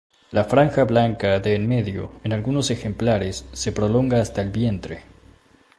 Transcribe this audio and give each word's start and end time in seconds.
La 0.31 0.45
franja 0.45 0.83
blanca 0.85 1.39
de 1.39 1.53
en 1.53 1.69
medio, 1.69 2.13
en 2.23 2.33
algunos 2.33 2.71
ejemplares, 2.71 3.45
se 3.53 3.71
prolonga 3.71 4.19
hasta 4.19 4.41
el 4.41 4.49
vientre. 4.49 5.03